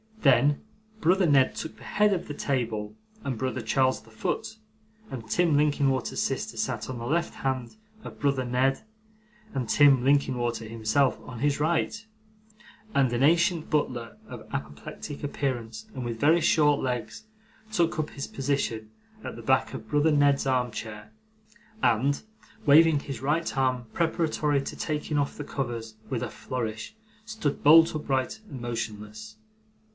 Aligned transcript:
Then, 0.23 0.63
brother 0.99 1.25
Ned 1.25 1.55
took 1.55 1.77
the 1.77 1.83
head 1.83 2.13
of 2.13 2.27
the 2.27 2.33
table, 2.35 2.95
and 3.23 3.37
brother 3.37 3.61
Charles 3.61 4.01
the 4.01 4.11
foot; 4.11 4.57
and 5.11 5.27
Tim 5.29 5.55
Linkinwater's 5.57 6.21
sister 6.21 6.57
sat 6.57 6.89
on 6.89 6.97
the 6.99 7.05
left 7.05 7.35
hand 7.35 7.75
of 8.03 8.19
brother 8.19 8.45
Ned, 8.45 8.83
and 9.53 9.67
Tim 9.67 10.03
Linkinwater 10.03 10.65
himself 10.65 11.19
on 11.23 11.39
his 11.39 11.59
right: 11.59 12.03
and 12.95 13.11
an 13.13 13.23
ancient 13.23 13.69
butler 13.71 14.17
of 14.27 14.47
apoplectic 14.53 15.23
appearance, 15.23 15.87
and 15.93 16.03
with 16.05 16.19
very 16.19 16.41
short 16.41 16.81
legs, 16.81 17.23
took 17.71 17.97
up 17.97 18.11
his 18.11 18.27
position 18.27 18.91
at 19.23 19.35
the 19.35 19.43
back 19.43 19.73
of 19.73 19.87
brother 19.89 20.11
Ned's 20.11 20.45
armchair, 20.47 21.11
and, 21.81 22.21
waving 22.65 23.01
his 23.01 23.21
right 23.21 23.55
arm 23.57 23.85
preparatory 23.93 24.61
to 24.61 24.75
taking 24.75 25.17
off 25.19 25.37
the 25.37 25.43
covers 25.43 25.95
with 26.09 26.23
a 26.23 26.29
flourish, 26.29 26.95
stood 27.25 27.63
bolt 27.63 27.93
upright 27.95 28.39
and 28.49 28.61
motionless. 28.61 29.37